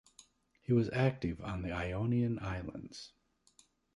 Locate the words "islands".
2.39-3.13